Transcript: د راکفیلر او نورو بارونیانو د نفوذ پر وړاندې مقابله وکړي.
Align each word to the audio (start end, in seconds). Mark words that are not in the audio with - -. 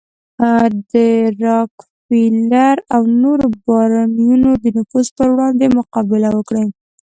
د 0.91 0.93
راکفیلر 1.43 2.77
او 2.95 3.01
نورو 3.21 3.45
بارونیانو 3.65 4.51
د 4.63 4.65
نفوذ 4.77 5.07
پر 5.17 5.27
وړاندې 5.31 5.65
مقابله 5.77 6.29
وکړي. 6.33 6.65